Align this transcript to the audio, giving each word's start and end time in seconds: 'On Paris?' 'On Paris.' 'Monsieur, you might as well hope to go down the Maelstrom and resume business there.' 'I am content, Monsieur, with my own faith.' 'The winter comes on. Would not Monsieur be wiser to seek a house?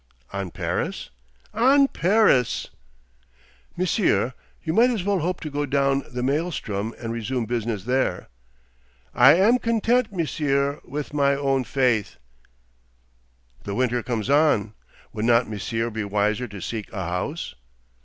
'On 0.33 0.49
Paris?' 0.49 1.11
'On 1.53 1.87
Paris.' 1.87 2.69
'Monsieur, 3.77 4.33
you 4.63 4.73
might 4.73 4.89
as 4.89 5.03
well 5.03 5.19
hope 5.19 5.39
to 5.41 5.51
go 5.51 5.67
down 5.67 6.03
the 6.11 6.23
Maelstrom 6.23 6.95
and 6.97 7.13
resume 7.13 7.45
business 7.45 7.83
there.' 7.83 8.27
'I 9.13 9.33
am 9.35 9.59
content, 9.59 10.11
Monsieur, 10.11 10.81
with 10.83 11.13
my 11.13 11.35
own 11.35 11.63
faith.' 11.63 12.15
'The 13.63 13.75
winter 13.75 14.01
comes 14.01 14.27
on. 14.27 14.73
Would 15.13 15.25
not 15.25 15.47
Monsieur 15.47 15.91
be 15.91 16.03
wiser 16.03 16.47
to 16.47 16.63
seek 16.63 16.91
a 16.91 17.03
house? 17.05 17.53